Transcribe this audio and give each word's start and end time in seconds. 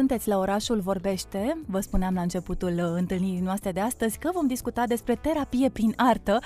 Sunteți 0.00 0.28
la 0.28 0.38
Orașul 0.38 0.80
Vorbește. 0.80 1.60
Vă 1.66 1.80
spuneam 1.80 2.14
la 2.14 2.20
începutul 2.20 2.72
uh, 2.72 2.84
întâlnirii 2.94 3.40
noastre 3.40 3.72
de 3.72 3.80
astăzi 3.80 4.18
că 4.18 4.30
vom 4.34 4.46
discuta 4.46 4.86
despre 4.86 5.14
terapie 5.14 5.68
prin 5.68 5.92
artă. 5.96 6.38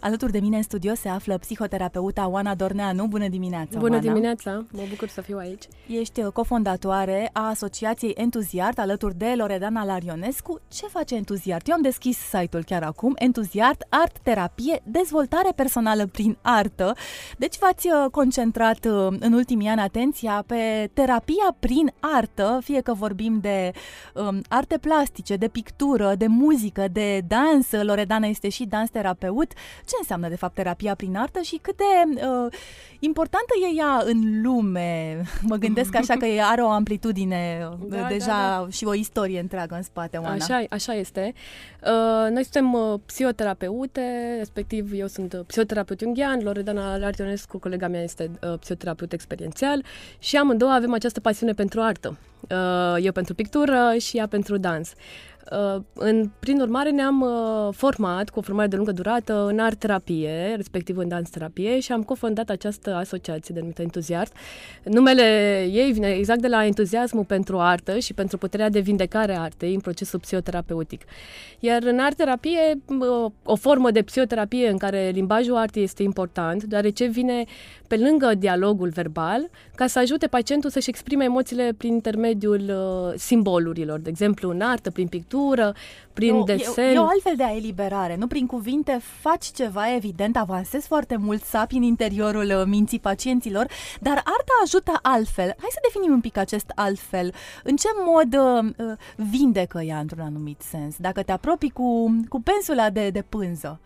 Alături 0.00 0.32
de 0.32 0.38
mine 0.40 0.56
în 0.56 0.62
studio 0.62 0.94
se 0.94 1.08
află 1.08 1.38
psihoterapeuta 1.38 2.28
Oana 2.28 2.54
Dorneanu. 2.54 3.06
Bună 3.06 3.28
dimineața, 3.28 3.78
Bună 3.78 3.94
Oana. 3.94 4.06
dimineața, 4.06 4.50
mă 4.72 4.82
bucur 4.88 5.08
să 5.08 5.20
fiu 5.20 5.38
aici. 5.38 5.62
Ești 5.86 6.20
uh, 6.20 6.32
cofondatoare 6.32 7.30
a 7.32 7.48
Asociației 7.48 8.10
Entuziart 8.16 8.78
alături 8.78 9.14
de 9.18 9.34
Loredana 9.36 9.84
Larionescu. 9.84 10.60
Ce 10.68 10.86
face 10.86 11.14
Entuziart? 11.14 11.68
Eu 11.68 11.74
am 11.74 11.82
deschis 11.82 12.18
site-ul 12.18 12.64
chiar 12.64 12.82
acum. 12.82 13.14
Entuziart, 13.18 13.86
art, 13.88 14.18
terapie, 14.22 14.80
dezvoltare 14.84 15.52
personală 15.54 16.06
prin 16.06 16.36
artă. 16.42 16.94
Deci 17.38 17.58
v-ați 17.58 17.86
uh, 17.86 18.10
concentrat 18.10 18.84
în 19.18 19.32
ultimii 19.32 19.68
ani 19.68 19.80
atenția 19.80 20.44
pe 20.46 20.90
terapia 20.92 21.56
prin 21.58 21.92
artă, 22.00 22.58
fie 22.62 22.80
că 22.80 22.92
vorbim 22.98 23.38
de 23.40 23.72
um, 24.14 24.40
arte 24.48 24.78
plastice, 24.78 25.36
de 25.36 25.48
pictură, 25.48 26.14
de 26.14 26.26
muzică, 26.26 26.84
de 26.92 27.20
dans. 27.28 27.70
Loredana 27.82 28.26
este 28.26 28.48
și 28.48 28.64
dans 28.64 28.90
terapeut. 28.90 29.52
Ce 29.84 29.96
înseamnă, 29.98 30.28
de 30.28 30.36
fapt, 30.36 30.54
terapia 30.54 30.94
prin 30.94 31.16
artă 31.16 31.40
și 31.40 31.58
cât 31.62 31.76
de 31.76 31.84
uh, 32.14 32.52
importantă 32.98 33.52
e 33.70 33.76
ea 33.76 34.02
în 34.04 34.42
lume? 34.42 35.22
Mă 35.42 35.56
gândesc 35.56 35.94
așa 35.94 36.14
că 36.16 36.26
are 36.50 36.62
o 36.62 36.68
amplitudine 36.68 37.68
uh, 37.70 37.88
da, 37.88 38.06
deja 38.08 38.26
da, 38.26 38.62
da. 38.62 38.66
și 38.70 38.84
o 38.84 38.94
istorie 38.94 39.40
întreagă 39.40 39.74
în 39.74 39.82
spate, 39.82 40.16
Oana. 40.16 40.32
Așa, 40.32 40.64
așa 40.70 40.94
este. 40.94 41.34
Uh, 41.82 42.30
noi 42.30 42.42
suntem 42.42 42.72
uh, 42.72 43.00
psihoterapeute, 43.06 44.34
respectiv 44.38 44.90
eu 44.92 45.06
sunt 45.06 45.32
uh, 45.32 45.40
psihoterapeut 45.46 46.00
unghian, 46.00 46.40
Loredana 46.42 46.96
Lartionescu, 46.96 47.58
colega 47.58 47.88
mea, 47.88 48.02
este 48.02 48.30
uh, 48.42 48.58
psihoterapeut 48.58 49.12
experiențial 49.12 49.84
și 50.18 50.36
amândouă 50.36 50.70
avem 50.70 50.92
această 50.92 51.20
pasiune 51.20 51.52
pentru 51.52 51.80
artă. 51.80 52.16
Uh, 52.40 52.96
eu 53.04 53.12
pentru 53.12 53.34
pictură 53.34 53.94
și 53.98 54.16
ea 54.16 54.28
pentru 54.28 54.56
dans. 54.56 54.92
Uh, 55.52 55.82
în, 55.92 56.30
prin 56.38 56.60
urmare 56.60 56.90
ne-am 56.90 57.20
uh, 57.20 57.74
format 57.74 58.30
cu 58.30 58.38
o 58.38 58.42
formare 58.42 58.68
de 58.68 58.76
lungă 58.76 58.92
durată 58.92 59.46
în 59.46 59.58
art 59.58 59.78
terapie, 59.78 60.52
respectiv 60.56 60.96
în 60.96 61.08
dans 61.08 61.30
terapie 61.30 61.80
și 61.80 61.92
am 61.92 62.02
cofondat 62.02 62.48
această 62.50 62.94
asociație 62.94 63.54
denumită 63.54 63.82
Entuziart. 63.82 64.32
Numele 64.82 65.22
ei 65.72 65.92
vine 65.92 66.08
exact 66.08 66.40
de 66.40 66.48
la 66.48 66.64
entuziasmul 66.64 67.24
pentru 67.24 67.58
artă 67.58 67.98
și 67.98 68.14
pentru 68.14 68.38
puterea 68.38 68.68
de 68.68 68.80
vindecare 68.80 69.36
a 69.36 69.40
artei 69.40 69.74
în 69.74 69.80
procesul 69.80 70.18
psihoterapeutic. 70.18 71.02
Iar 71.58 71.82
în 71.82 71.98
art 71.98 72.16
terapie, 72.16 72.80
o 73.42 73.54
formă 73.54 73.90
de 73.90 74.02
psihoterapie 74.02 74.68
în 74.68 74.76
care 74.78 75.10
limbajul 75.14 75.56
artei 75.56 75.82
este 75.82 76.02
important, 76.02 76.64
deoarece 76.64 77.06
vine 77.06 77.44
pe 77.86 77.96
lângă 77.96 78.34
dialogul 78.38 78.88
verbal, 78.88 79.50
ca 79.74 79.86
să 79.86 79.98
ajute 79.98 80.26
pacientul 80.26 80.70
să-și 80.70 80.88
exprime 80.88 81.24
emoțiile 81.24 81.74
prin 81.76 81.92
intermediul 81.92 82.60
uh, 82.60 83.14
simbolurilor, 83.16 83.98
de 83.98 84.08
exemplu 84.08 84.50
în 84.50 84.60
artă, 84.60 84.90
prin 84.90 85.06
pictură, 85.06 85.36
prin 86.18 86.34
e 86.34 86.38
o, 86.38 86.42
desen. 86.42 86.84
E, 86.84 86.92
e 86.92 86.98
o 86.98 87.06
altfel 87.06 87.36
de 87.36 87.42
a 87.42 87.54
eliberare, 87.54 88.16
nu 88.16 88.26
prin 88.26 88.46
cuvinte 88.46 89.00
faci 89.20 89.44
ceva, 89.44 89.94
evident, 89.94 90.36
avansezi 90.36 90.86
foarte 90.86 91.16
mult 91.16 91.42
sapi 91.42 91.76
în 91.76 91.82
interiorul 91.82 92.44
uh, 92.44 92.62
minții 92.66 93.00
pacienților, 93.00 93.66
dar 94.00 94.16
arta 94.16 94.52
ajută 94.64 94.92
altfel. 95.02 95.44
Hai 95.44 95.68
să 95.70 95.78
definim 95.82 96.12
un 96.12 96.20
pic 96.20 96.36
acest 96.36 96.72
altfel. 96.74 97.32
În 97.62 97.76
ce 97.76 97.88
mod 98.06 98.34
uh, 98.34 98.86
uh 98.88 98.96
vindecă 99.30 99.80
ea 99.80 99.98
într-un 99.98 100.20
anumit 100.20 100.60
sens? 100.60 100.96
Dacă 100.98 101.22
te 101.22 101.32
apropii 101.32 101.70
cu, 101.70 102.16
cu 102.28 102.40
pensula 102.40 102.90
de, 102.90 103.10
de 103.10 103.24
pânză. 103.28 103.80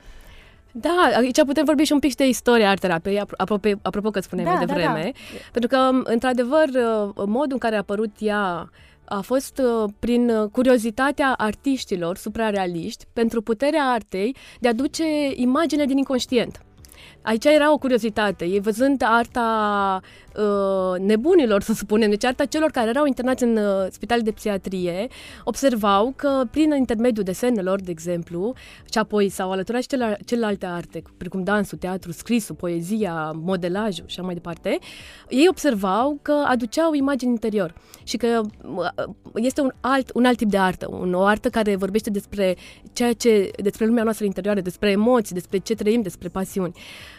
Da, 0.72 1.10
aici 1.16 1.44
putem 1.44 1.64
vorbi 1.64 1.82
și 1.82 1.92
un 1.92 1.98
pic 1.98 2.14
de 2.14 2.28
istoria 2.28 2.70
art 2.70 2.80
terapiei, 2.80 3.22
apropo, 3.36 3.68
apropo 3.82 4.10
că 4.10 4.20
spuneai 4.20 4.46
da, 4.46 4.54
mai 4.54 4.66
devreme, 4.66 5.02
da, 5.02 5.10
da. 5.32 5.38
pentru 5.52 5.70
că, 5.70 6.10
într-adevăr, 6.12 6.68
uh, 6.68 7.24
modul 7.26 7.52
în 7.52 7.58
care 7.58 7.74
a 7.74 7.78
apărut 7.78 8.10
ea 8.18 8.70
a 9.12 9.20
fost 9.20 9.58
uh, 9.58 9.90
prin 9.98 10.48
curiozitatea 10.52 11.34
artiștilor 11.36 12.16
suprarealiști 12.16 13.04
pentru 13.12 13.42
puterea 13.42 13.84
artei 13.84 14.36
de 14.60 14.68
a 14.68 14.72
duce 14.72 15.04
imagine 15.34 15.84
din 15.84 15.96
inconștient. 15.96 16.62
Aici 17.22 17.44
era 17.44 17.72
o 17.72 17.78
curiozitate. 17.78 18.44
Ei 18.44 18.60
văzând 18.60 19.02
arta 19.04 20.00
uh, 20.36 21.00
nebunilor, 21.00 21.62
să 21.62 21.72
spunem, 21.72 22.10
deci 22.10 22.24
arta 22.24 22.44
celor 22.44 22.70
care 22.70 22.88
erau 22.88 23.06
internați 23.06 23.42
în 23.42 23.56
uh, 23.56 23.86
spitale 23.90 24.20
de 24.22 24.30
psihiatrie, 24.30 25.06
observau 25.44 26.12
că 26.16 26.42
prin 26.50 26.72
intermediul 26.72 27.24
desenelor, 27.24 27.80
de 27.80 27.90
exemplu, 27.90 28.54
și 28.92 28.98
apoi 28.98 29.28
s-au 29.28 29.50
alăturat 29.50 29.82
și 29.82 29.88
celelalte 30.24 30.66
arte, 30.66 31.02
precum 31.16 31.42
dansul, 31.42 31.78
teatru, 31.78 32.12
scrisul, 32.12 32.54
poezia, 32.54 33.32
modelajul 33.34 34.04
și 34.06 34.14
așa 34.18 34.22
mai 34.22 34.34
departe, 34.34 34.78
ei 35.28 35.46
observau 35.48 36.18
că 36.22 36.44
aduceau 36.46 36.92
imagini 36.92 37.30
interior 37.30 37.74
și 38.02 38.16
că 38.16 38.40
uh, 38.74 39.04
este 39.34 39.60
un 39.60 39.70
alt, 39.80 40.10
un 40.14 40.24
alt 40.24 40.36
tip 40.36 40.50
de 40.50 40.58
artă, 40.58 40.88
un, 40.90 41.14
o 41.14 41.22
artă 41.22 41.48
care 41.48 41.76
vorbește 41.76 42.10
despre 42.10 42.56
ceea 42.92 43.12
ce, 43.12 43.50
despre 43.56 43.86
lumea 43.86 44.02
noastră 44.02 44.24
interioară, 44.24 44.60
despre 44.60 44.90
emoții, 44.90 45.34
despre 45.34 45.58
ce 45.58 45.74
trăim, 45.74 46.02
despre 46.02 46.28
pasiuni. 46.28 46.72
Uh, 46.74 47.11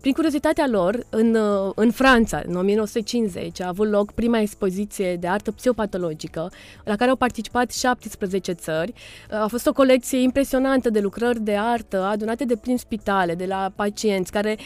prin 0.00 0.12
curiozitatea 0.12 0.66
lor, 0.70 1.06
în, 1.10 1.34
uh, 1.34 1.72
în 1.74 1.90
Franța, 1.90 2.42
în 2.46 2.56
1950, 2.56 3.60
a 3.60 3.68
avut 3.68 3.90
loc 3.90 4.12
prima 4.12 4.38
expoziție 4.38 5.16
de 5.16 5.26
artă 5.26 5.52
psihopatologică, 5.52 6.50
la 6.84 6.96
care 6.96 7.10
au 7.10 7.16
participat 7.16 7.70
17 7.70 8.52
țări. 8.52 8.92
Uh, 9.30 9.40
a 9.40 9.46
fost 9.46 9.66
o 9.66 9.72
colecție 9.72 10.18
impresionantă 10.18 10.90
de 10.90 11.00
lucrări 11.00 11.40
de 11.40 11.56
artă 11.56 12.02
adunate 12.02 12.44
de 12.44 12.56
prin 12.56 12.76
spitale, 12.76 13.34
de 13.34 13.44
la 13.46 13.72
pacienți, 13.76 14.32
care 14.32 14.58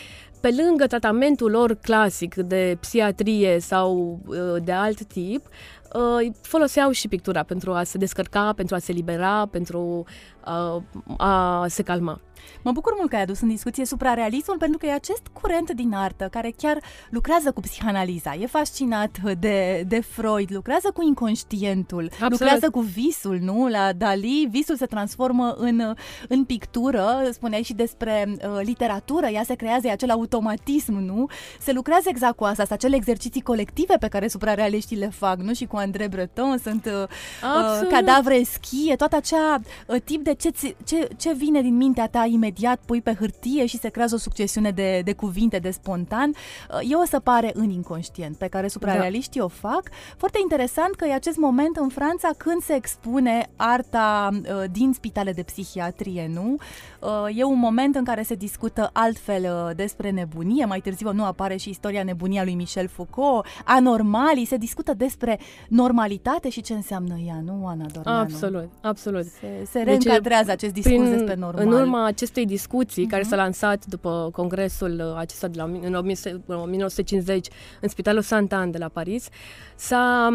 pe 0.42 0.54
lângă 0.62 0.86
tratamentul 0.86 1.50
lor 1.50 1.74
clasic 1.74 2.34
de 2.34 2.76
psihiatrie 2.80 3.58
sau 3.58 4.20
uh, 4.26 4.62
de 4.64 4.72
alt 4.72 5.04
tip, 5.04 5.46
uh, 5.94 6.32
foloseau 6.40 6.90
și 6.90 7.08
pictura 7.08 7.42
pentru 7.42 7.72
a 7.72 7.82
se 7.82 7.98
descărca, 7.98 8.52
pentru 8.56 8.74
a 8.74 8.78
se 8.78 8.92
libera, 8.92 9.46
pentru 9.50 10.04
uh, 10.46 10.82
a 11.16 11.64
se 11.68 11.82
calma. 11.82 12.20
Mă 12.62 12.72
bucur 12.72 12.92
mult 12.96 13.10
că 13.10 13.16
ai 13.16 13.22
adus 13.22 13.40
în 13.40 13.48
discuție 13.48 13.84
suprarealismul 13.84 14.56
pentru 14.58 14.78
că 14.78 14.86
e 14.86 14.92
acest 14.92 15.22
curent 15.32 15.70
din 15.70 15.94
artă 15.94 16.28
care 16.30 16.54
chiar 16.56 16.80
lucrează 17.10 17.52
cu 17.52 17.60
psihanaliza, 17.60 18.34
e 18.34 18.46
fascinat 18.46 19.18
de, 19.38 19.84
de 19.88 20.00
Freud, 20.00 20.52
lucrează 20.52 20.90
cu 20.94 21.02
inconștientul, 21.02 22.04
Absolut. 22.04 22.30
lucrează 22.30 22.70
cu 22.70 22.80
visul, 22.80 23.38
nu? 23.40 23.68
La 23.68 23.92
Dali, 23.92 24.48
visul 24.50 24.76
se 24.76 24.86
transformă 24.86 25.54
în, 25.58 25.94
în 26.28 26.44
pictură, 26.44 27.28
spuneai 27.32 27.62
și 27.62 27.74
despre 27.74 28.28
uh, 28.28 28.60
literatură, 28.62 29.26
ea 29.26 29.42
se 29.42 29.54
creează, 29.54 29.86
e 29.86 29.90
acel 29.90 30.10
automatism, 30.10 30.92
nu? 30.92 31.26
Se 31.60 31.72
lucrează 31.72 32.08
exact 32.08 32.36
cu 32.36 32.44
asta, 32.44 32.66
acele 32.70 32.96
exerciții 32.96 33.40
colective 33.40 33.96
pe 34.00 34.08
care 34.08 34.28
suprarealiștii 34.28 34.96
le 34.96 35.08
fac, 35.08 35.36
nu? 35.36 35.54
Și 35.54 35.64
cu 35.66 35.76
André 35.76 36.06
Breton 36.06 36.58
sunt 36.62 36.86
uh, 36.86 36.92
uh, 37.02 37.88
cadavre 37.90 38.42
schie, 38.42 38.96
toată 38.96 39.16
acea 39.16 39.60
uh, 39.86 40.00
tip 40.04 40.24
de 40.24 40.34
ce, 40.34 40.50
ce, 40.84 41.08
ce 41.16 41.32
vine 41.32 41.62
din 41.62 41.76
mintea 41.76 42.08
ta 42.08 42.24
imediat 42.32 42.80
pui 42.86 43.02
pe 43.02 43.14
hârtie 43.18 43.66
și 43.66 43.78
se 43.78 43.88
creează 43.88 44.14
o 44.14 44.18
succesiune 44.18 44.70
de, 44.70 45.00
de 45.04 45.12
cuvinte, 45.12 45.58
de 45.58 45.70
spontan, 45.70 46.28
uh, 46.30 46.90
e 46.90 46.94
o 46.94 47.04
săpare 47.04 47.50
în 47.54 47.70
inconștient 47.70 48.36
pe 48.36 48.46
care 48.46 48.68
suprarealiștii 48.68 49.40
da. 49.40 49.46
o 49.46 49.48
fac. 49.48 49.82
Foarte 50.16 50.38
interesant 50.42 50.94
că 50.94 51.04
e 51.04 51.14
acest 51.14 51.36
moment 51.36 51.76
în 51.76 51.88
Franța 51.88 52.30
când 52.36 52.62
se 52.62 52.74
expune 52.74 53.50
arta 53.56 54.28
uh, 54.32 54.64
din 54.70 54.92
spitale 54.92 55.32
de 55.32 55.42
psihiatrie, 55.42 56.30
nu? 56.34 56.56
Uh, 57.00 57.38
e 57.38 57.44
un 57.44 57.58
moment 57.58 57.94
în 57.94 58.04
care 58.04 58.22
se 58.22 58.34
discută 58.34 58.90
altfel 58.92 59.72
despre 59.76 60.10
nebunie, 60.10 60.64
mai 60.64 60.80
târziu 60.80 61.12
nu 61.12 61.24
apare 61.24 61.56
și 61.56 61.68
istoria 61.68 62.02
nebunia 62.02 62.44
lui 62.44 62.54
Michel 62.54 62.88
Foucault, 62.88 63.46
anormalii, 63.64 64.44
se 64.44 64.56
discută 64.56 64.94
despre 64.94 65.38
normalitate 65.68 66.48
și 66.48 66.60
ce 66.60 66.72
înseamnă 66.72 67.14
ea, 67.26 67.40
nu, 67.44 67.66
Ana 67.66 67.86
Dorneanu? 67.92 68.18
Absolut, 68.18 68.68
absolut. 68.80 69.24
Se, 69.24 69.66
se 69.70 69.82
reîncadrează 69.82 70.44
deci, 70.44 70.54
acest 70.54 70.72
discurs 70.72 70.96
prin, 70.96 71.10
despre 71.10 71.34
normal. 71.34 71.66
În 71.66 71.72
urma 71.72 72.10
acestei 72.22 72.46
discuții 72.46 73.06
uh-huh. 73.06 73.10
care 73.10 73.22
s-a 73.22 73.36
lansat 73.36 73.86
după 73.86 74.28
congresul 74.32 75.14
acesta 75.16 75.48
de 75.48 75.58
la, 75.58 75.64
în 75.64 75.94
1950 75.94 77.46
în 77.80 77.88
Spitalul 77.88 78.22
Saint-Anne 78.22 78.70
de 78.70 78.78
la 78.78 78.88
Paris, 78.88 79.28
s-a 79.74 80.28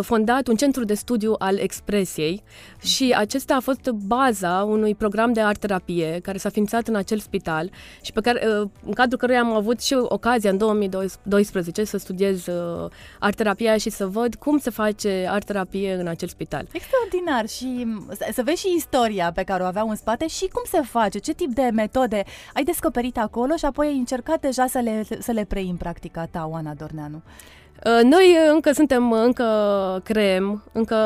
fondat 0.00 0.48
un 0.48 0.56
centru 0.56 0.84
de 0.84 0.94
studiu 0.94 1.34
al 1.38 1.58
expresiei 1.58 2.42
și 2.82 3.14
acesta 3.16 3.54
a 3.54 3.60
fost 3.60 3.90
baza 3.90 4.66
unui 4.68 4.94
program 4.94 5.32
de 5.32 5.40
art-terapie 5.40 6.18
care 6.22 6.38
s-a 6.38 6.48
ființat 6.48 6.88
în 6.88 6.94
acel 6.94 7.18
spital 7.18 7.70
și 8.02 8.12
pe 8.12 8.20
care, 8.20 8.46
în 8.84 8.92
cadrul 8.94 9.18
căruia 9.18 9.40
am 9.40 9.52
avut 9.52 9.80
și 9.80 9.94
ocazia 9.94 10.50
în 10.50 10.56
2012 10.58 11.84
să 11.84 11.98
studiez 11.98 12.44
art-terapia 13.18 13.76
și 13.76 13.90
să 13.90 14.06
văd 14.06 14.34
cum 14.34 14.58
se 14.58 14.70
face 14.70 15.26
art-terapie 15.30 15.94
în 15.94 16.06
acel 16.06 16.28
spital. 16.28 16.66
Extraordinar 16.72 17.48
și 17.48 17.86
să 18.32 18.42
vezi 18.44 18.60
și 18.60 18.74
istoria 18.76 19.32
pe 19.32 19.42
care 19.42 19.62
o 19.62 19.66
aveau 19.66 19.88
în 19.88 19.96
spate 19.96 20.26
și 20.26 20.48
cum 20.52 20.62
se 20.66 20.80
face, 20.80 21.17
ce 21.18 21.32
tip 21.32 21.54
de 21.54 21.70
metode 21.72 22.24
ai 22.52 22.64
descoperit 22.64 23.18
acolo 23.18 23.56
și 23.56 23.64
apoi 23.64 23.86
ai 23.86 23.96
încercat 23.96 24.40
deja 24.40 24.66
să 24.66 24.78
le, 24.78 25.06
să 25.18 25.32
le 25.32 25.44
preiei 25.44 25.70
în 25.70 25.76
practica 25.76 26.26
ta, 26.26 26.46
Oana 26.50 26.74
Dorneanu. 26.74 27.22
Uh, 27.84 28.00
noi 28.02 28.36
încă 28.52 28.72
suntem, 28.72 29.12
încă 29.12 29.44
creem, 30.04 30.64
încă 30.72 30.96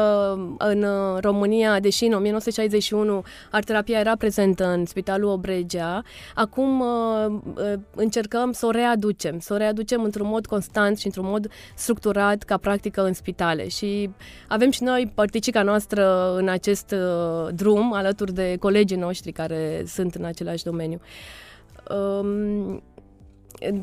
în 0.59 0.87
România, 1.21 1.81
deși 1.81 2.05
în 2.05 2.13
1961 2.13 3.23
arterapia 3.51 3.99
era 3.99 4.17
prezentă 4.17 4.67
în 4.67 4.87
Spitalul 4.87 5.31
Obregea, 5.31 6.03
acum 6.35 6.81
uh, 6.81 7.41
uh, 7.55 7.73
încercăm 7.95 8.53
să 8.53 8.67
o 8.67 8.71
readucem, 8.71 9.39
să 9.39 9.53
o 9.53 9.57
readucem 9.57 10.03
într-un 10.03 10.27
mod 10.27 10.47
constant 10.47 10.99
și 10.99 11.07
într-un 11.07 11.27
mod 11.27 11.51
structurat 11.75 12.43
ca 12.43 12.57
practică 12.57 13.05
în 13.05 13.13
spitale 13.13 13.69
și 13.69 14.11
avem 14.49 14.71
și 14.71 14.83
noi 14.83 15.13
părticica 15.15 15.63
noastră 15.63 16.35
în 16.37 16.49
acest 16.49 16.95
drum 17.55 17.93
alături 17.93 18.35
de 18.35 18.57
colegii 18.61 18.97
noștri 18.97 19.33
care 19.33 19.83
sunt 19.87 20.15
în 20.15 20.25
același 20.25 20.65
domeniu. 20.65 21.01
Um, 21.91 22.83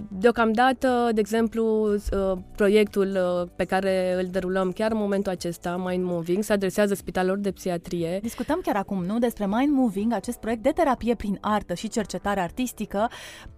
Deocamdată, 0.08 1.10
de 1.14 1.20
exemplu, 1.20 1.94
uh, 1.94 2.38
proiectul 2.56 3.08
uh, 3.08 3.50
pe 3.56 3.64
care 3.66 4.16
îl 4.18 4.26
derulăm 4.26 4.72
chiar 4.72 4.92
în 4.92 4.98
momentul 4.98 5.32
acesta, 5.32 5.84
Mind 5.88 6.04
Moving, 6.04 6.44
se 6.44 6.54
adresează 6.54 6.94
spitalelor 6.94 7.38
de 7.38 7.52
psihiatrie. 7.52 8.20
Discutăm 8.22 8.60
chiar 8.64 8.76
acum, 8.76 9.06
nu, 9.06 9.20
despre 9.20 9.46
Mind 9.46 9.74
Moving, 9.74 10.14
acest 10.14 10.38
proiect 10.38 10.64
de 10.64 10.70
terapie 10.70 11.16
prin 11.16 11.38
artă 11.42 11.74
și 11.74 11.88
cercetare 11.88 12.40
artistică 12.40 13.10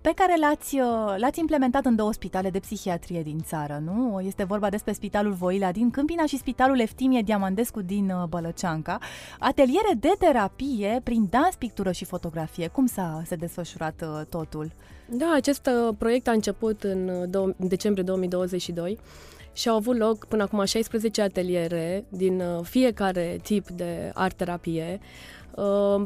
pe 0.02 0.12
care 0.16 0.34
l-ați, 0.40 0.76
uh, 0.76 1.16
l-ați 1.18 1.40
implementat 1.40 1.86
în 1.86 1.96
două 1.96 2.14
spitale 2.14 2.50
de 2.50 2.60
psihiatrie 2.60 3.22
din 3.22 3.40
țară, 3.44 3.82
nu? 3.86 4.22
Este 4.26 4.44
vorba 4.44 4.70
despre 4.70 4.94
Spitalul 4.94 5.34
Voila 5.34 5.72
din 5.72 5.92
Câmpina 5.92 6.26
și 6.26 6.38
Spitalul 6.38 6.80
Eftimie 6.80 7.22
Diamandescu 7.22 7.82
din 7.82 8.14
Bălăceanca. 8.30 8.98
Ateliere 9.40 9.94
de 10.00 10.12
terapie 10.20 11.02
prin 11.04 11.28
dans, 11.30 11.56
pictură 11.56 11.92
și 11.92 12.06
fotografie. 12.06 12.68
Cum 12.68 12.86
s-a 12.86 13.22
se 13.26 13.36
desfășurat 13.36 14.04
totul? 14.30 14.72
Da, 15.14 15.34
acest 15.36 15.68
uh, 15.68 15.96
proiect 15.98 16.28
a 16.28 16.32
început 16.32 16.84
în, 16.84 17.08
uh, 17.08 17.28
do- 17.28 17.56
în 17.58 17.68
decembrie 17.68 18.04
2022 18.04 19.00
și 19.54 19.70
au 19.70 19.76
avut 19.76 19.98
loc 19.98 20.26
până 20.26 20.44
acum 20.44 20.66
16 20.66 21.22
ateliere 21.22 22.06
din 22.10 22.40
uh, 22.40 22.60
fiecare 22.64 23.40
tip 23.44 23.70
de 23.70 24.12
art-terapie 24.14 25.00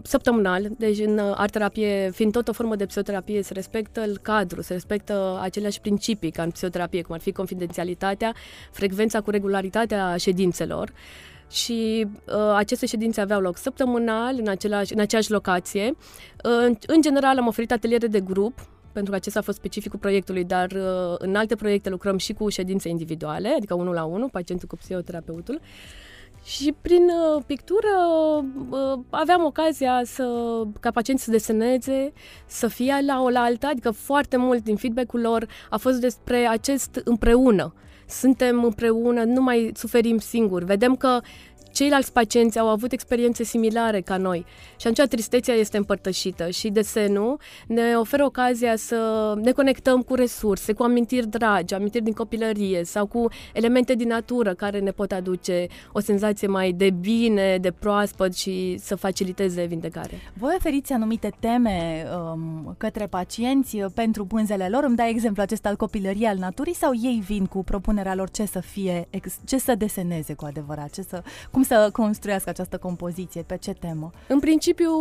săptămânal, 0.04 0.68
deci 0.78 1.00
în 1.00 1.20
art-terapie, 1.20 2.12
fiind 2.14 2.32
tot 2.32 2.48
o 2.48 2.54
formă 2.54 2.76
de 2.76 2.86
psihoterapie, 2.86 3.42
se 3.42 3.54
respectă 3.54 4.00
el 4.00 4.18
cadru, 4.18 4.62
se 4.62 4.74
respectă 4.74 5.40
aceleași 5.42 5.82
principii 5.82 6.32
ca 6.32 6.44
în 6.44 6.52
psihoterapie, 6.52 7.02
cum 7.02 7.16
ar 7.16 7.22
fi 7.22 7.32
confidențialitatea, 7.32 8.34
frecvența 8.72 9.22
cu 9.22 9.30
regularitatea 9.30 10.18
ședințelor 10.18 10.92
și 11.52 12.08
uh, 12.28 12.54
aceste 12.56 12.86
ședințe 12.86 13.22
aveau 13.22 13.42
loc 13.42 13.58
săptămânal 13.58 14.36
în, 14.40 14.48
același, 14.48 14.94
în 14.94 15.00
aceeași 15.00 15.32
locație. 15.32 15.96
Uh, 16.44 16.76
în 16.88 17.02
general 17.02 17.38
am 17.38 17.48
oferit 17.48 17.72
ateliere 17.72 18.08
de 18.08 18.20
grup, 18.20 18.60
pentru 18.96 19.12
că 19.12 19.18
acesta 19.18 19.40
a 19.40 19.42
fost 19.50 19.58
specificul 19.58 20.00
proiectului, 20.00 20.44
dar 20.44 20.72
uh, 20.72 21.16
în 21.18 21.36
alte 21.36 21.56
proiecte 21.56 21.90
lucrăm 21.90 22.18
și 22.18 22.34
cu 22.34 22.50
ședințe 22.50 22.90
individuale, 22.90 23.54
adică 23.58 23.74
unul 23.74 23.94
la 23.94 24.04
unul, 24.04 24.30
pacientul 24.30 24.68
cu 24.68 24.76
psihoterapeutul. 24.76 25.60
Și 26.44 26.74
prin 26.82 27.04
uh, 27.04 27.44
pictură 27.46 27.94
uh, 28.70 29.00
aveam 29.10 29.46
ocazia 29.46 30.02
să, 30.04 30.26
ca 30.80 30.92
pacienții 30.92 31.26
să 31.26 31.32
deseneze, 31.32 32.14
să 32.46 32.68
fie 32.68 32.96
la 33.06 33.22
o 33.22 33.30
la 33.30 33.40
alta, 33.40 33.68
adică 33.68 33.92
foarte 33.92 34.38
mult 34.38 34.64
din 34.64 34.76
feedback-ul 34.76 35.22
lor 35.22 35.48
a 35.70 35.78
fost 35.78 36.00
despre 36.00 36.38
acest 36.48 37.02
împreună. 37.04 37.74
Suntem 38.08 38.64
împreună, 38.64 39.24
nu 39.24 39.42
mai 39.42 39.72
suferim 39.74 40.18
singuri. 40.18 40.66
Vedem 40.66 40.96
că 40.96 41.20
ceilalți 41.76 42.12
pacienți 42.12 42.60
au 42.60 42.68
avut 42.68 42.92
experiențe 42.92 43.44
similare 43.44 44.02
ca 44.02 44.18
noi 44.18 44.46
și 44.76 44.88
atunci 44.88 45.08
tristețea 45.08 45.54
este 45.54 45.78
împărtășită 45.78 46.50
și 46.50 46.70
desenul 46.70 47.40
ne 47.68 47.96
oferă 47.96 48.26
ocazia 48.26 48.76
să 48.76 49.34
ne 49.42 49.52
conectăm 49.52 50.02
cu 50.02 50.16
resurse, 50.16 50.74
cu 50.74 50.84
amintiri 50.84 51.28
dragi, 51.28 51.74
amintiri 51.74 52.04
din 52.04 52.14
copilărie 52.14 52.84
sau 52.84 53.06
cu 53.06 53.28
elemente 53.54 53.94
din 53.94 54.08
natură 54.08 54.54
care 54.54 54.80
ne 54.80 54.92
pot 54.92 55.12
aduce 55.12 55.68
o 55.92 56.00
senzație 56.00 56.48
mai 56.48 56.72
de 56.72 56.90
bine, 56.90 57.58
de 57.58 57.72
proaspăt 57.72 58.36
și 58.36 58.78
să 58.78 58.96
faciliteze 58.96 59.66
vindecare. 59.66 60.14
Voi 60.34 60.54
oferiți 60.58 60.94
anumite 60.94 61.32
teme 61.40 62.06
um, 62.18 62.76
către 62.78 63.08
pacienți 63.08 63.78
pentru 63.78 64.26
pânzele 64.26 64.68
lor? 64.70 64.84
Îmi 64.84 64.96
dai 64.96 65.10
exemplu 65.10 65.42
acesta 65.42 65.70
al 65.70 65.76
copilăriei 65.76 66.28
al 66.28 66.38
naturii 66.38 66.76
sau 66.76 66.92
ei 67.02 67.24
vin 67.26 67.46
cu 67.46 67.64
propunerea 67.64 68.16
lor 68.16 68.30
ce 68.30 68.46
să 68.46 68.60
fie, 68.60 69.08
ce 69.46 69.58
să 69.58 69.76
deseneze 69.76 70.34
cu 70.34 70.46
adevărat, 70.46 70.90
ce 70.90 71.02
să, 71.02 71.24
cum 71.52 71.64
să 71.66 71.90
construiască 71.94 72.50
această 72.50 72.78
compoziție? 72.78 73.42
Pe 73.42 73.58
ce 73.58 73.74
temă? 73.74 74.12
În 74.28 74.40
principiu 74.40 74.92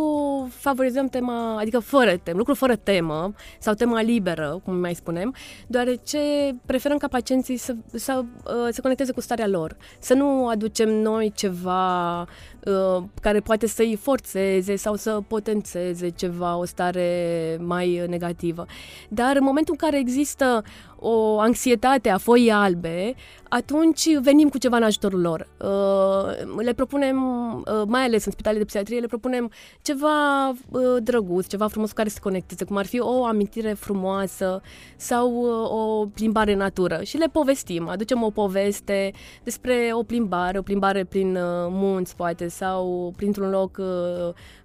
favorizăm 0.49 1.07
tema, 1.07 1.57
adică 1.57 1.79
fără 1.79 2.17
temă, 2.17 2.37
lucru 2.37 2.53
fără 2.53 2.75
temă 2.75 3.33
sau 3.59 3.73
tema 3.73 4.01
liberă, 4.01 4.61
cum 4.63 4.75
mai 4.75 4.93
spunem, 4.93 5.33
deoarece 5.67 6.19
preferăm 6.65 6.97
ca 6.97 7.07
pacienții 7.07 7.57
să, 7.57 7.75
să 7.93 8.23
uh, 8.23 8.67
se 8.71 8.81
conecteze 8.81 9.11
cu 9.11 9.21
starea 9.21 9.47
lor, 9.47 9.77
să 9.99 10.13
nu 10.13 10.47
aducem 10.47 10.89
noi 10.89 11.31
ceva 11.35 12.21
uh, 12.21 13.03
care 13.21 13.39
poate 13.39 13.67
să-i 13.67 13.95
forțeze 13.95 14.75
sau 14.75 14.95
să 14.95 15.21
potențeze 15.27 16.09
ceva, 16.09 16.57
o 16.57 16.65
stare 16.65 17.57
mai 17.61 18.05
negativă. 18.07 18.65
Dar 19.09 19.35
în 19.35 19.43
momentul 19.43 19.75
în 19.79 19.89
care 19.89 19.99
există 19.99 20.63
o 21.07 21.39
anxietate 21.39 22.09
a 22.09 22.17
foii 22.17 22.49
albe, 22.49 23.15
atunci 23.49 24.17
venim 24.21 24.49
cu 24.49 24.57
ceva 24.57 24.77
în 24.77 24.83
ajutorul 24.83 25.21
lor. 25.21 25.47
Uh, 25.61 26.63
le 26.63 26.73
propunem, 26.73 27.17
uh, 27.53 27.83
mai 27.87 28.03
ales 28.03 28.25
în 28.25 28.31
spitalele 28.31 28.59
de 28.59 28.65
psihiatrie, 28.65 28.99
le 28.99 29.07
propunem 29.07 29.51
ceva 29.81 30.49
uh, 30.49 30.81
drăguț, 31.03 31.47
ceva 31.47 31.67
frumos 31.67 31.89
cu 31.89 31.95
care 31.95 32.09
să 32.09 32.15
se 32.15 32.21
conecteze, 32.21 32.63
cum 32.63 32.77
ar 32.77 32.85
fi 32.85 32.99
o 32.99 33.25
amintire 33.25 33.73
frumoasă 33.73 34.61
sau 34.95 35.43
o 35.63 36.05
plimbare 36.05 36.51
în 36.51 36.57
natură. 36.57 36.99
Și 37.03 37.17
le 37.17 37.27
povestim, 37.31 37.89
aducem 37.89 38.23
o 38.23 38.29
poveste 38.29 39.11
despre 39.43 39.89
o 39.93 40.03
plimbare, 40.03 40.57
o 40.57 40.61
plimbare 40.61 41.03
prin 41.03 41.37
munți, 41.69 42.15
poate, 42.15 42.47
sau 42.47 43.13
printr-un 43.15 43.49
loc 43.49 43.79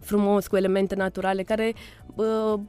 frumos, 0.01 0.47
cu 0.47 0.57
elemente 0.57 0.95
naturale, 0.95 1.43
care, 1.43 1.75